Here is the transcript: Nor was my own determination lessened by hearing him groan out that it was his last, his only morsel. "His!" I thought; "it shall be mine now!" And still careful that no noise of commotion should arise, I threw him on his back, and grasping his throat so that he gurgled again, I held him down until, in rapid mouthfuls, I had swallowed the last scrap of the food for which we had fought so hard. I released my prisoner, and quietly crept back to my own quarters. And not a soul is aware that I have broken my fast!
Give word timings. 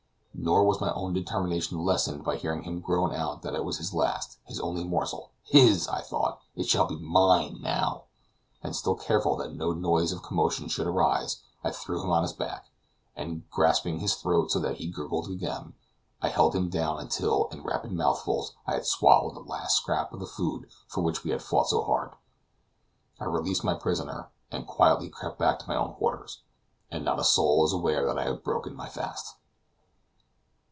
Nor 0.33 0.63
was 0.65 0.81
my 0.81 0.91
own 0.93 1.13
determination 1.13 1.77
lessened 1.85 2.23
by 2.23 2.35
hearing 2.35 2.63
him 2.63 2.79
groan 2.79 3.13
out 3.13 3.43
that 3.43 3.53
it 3.53 3.63
was 3.63 3.77
his 3.77 3.93
last, 3.93 4.39
his 4.45 4.59
only 4.59 4.83
morsel. 4.83 5.29
"His!" 5.43 5.87
I 5.87 6.01
thought; 6.01 6.39
"it 6.55 6.65
shall 6.67 6.87
be 6.87 6.95
mine 6.97 7.61
now!" 7.61 8.05
And 8.63 8.75
still 8.75 8.95
careful 8.95 9.35
that 9.35 9.53
no 9.53 9.71
noise 9.73 10.11
of 10.11 10.23
commotion 10.23 10.67
should 10.67 10.87
arise, 10.87 11.43
I 11.63 11.69
threw 11.69 12.01
him 12.01 12.09
on 12.09 12.23
his 12.23 12.33
back, 12.33 12.71
and 13.15 13.47
grasping 13.51 13.99
his 13.99 14.15
throat 14.15 14.49
so 14.49 14.59
that 14.61 14.77
he 14.77 14.87
gurgled 14.87 15.29
again, 15.29 15.73
I 16.23 16.29
held 16.29 16.55
him 16.55 16.69
down 16.69 16.99
until, 16.99 17.47
in 17.49 17.61
rapid 17.61 17.91
mouthfuls, 17.91 18.55
I 18.65 18.73
had 18.73 18.87
swallowed 18.87 19.35
the 19.35 19.47
last 19.47 19.75
scrap 19.77 20.11
of 20.11 20.19
the 20.19 20.25
food 20.25 20.69
for 20.87 21.01
which 21.01 21.23
we 21.23 21.29
had 21.31 21.43
fought 21.43 21.67
so 21.69 21.83
hard. 21.83 22.13
I 23.19 23.25
released 23.25 23.63
my 23.63 23.75
prisoner, 23.75 24.31
and 24.49 24.65
quietly 24.65 25.09
crept 25.09 25.37
back 25.37 25.59
to 25.59 25.67
my 25.67 25.75
own 25.75 25.93
quarters. 25.93 26.41
And 26.89 27.05
not 27.05 27.19
a 27.19 27.23
soul 27.23 27.63
is 27.63 27.73
aware 27.73 28.07
that 28.07 28.17
I 28.17 28.23
have 28.23 28.43
broken 28.43 28.73
my 28.75 28.89
fast! 28.89 29.35